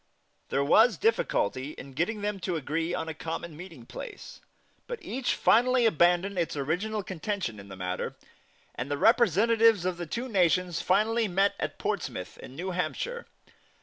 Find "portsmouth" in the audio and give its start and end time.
11.77-12.39